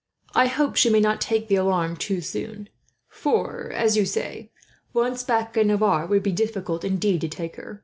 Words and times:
I 0.33 0.47
hope 0.47 0.77
she 0.77 0.89
may 0.89 0.99
not 0.99 1.21
take 1.21 1.47
the 1.47 1.57
alarm 1.57 1.95
too 1.95 2.21
soon; 2.21 2.69
for 3.07 3.69
as 3.71 3.95
you 3.95 4.03
say, 4.07 4.49
once 4.93 5.21
back 5.23 5.55
in 5.55 5.67
Navarre 5.67 6.05
it 6.05 6.09
would 6.09 6.23
be 6.23 6.31
difficult, 6.31 6.83
indeed, 6.83 7.21
to 7.21 7.29
take 7.29 7.55
her. 7.57 7.79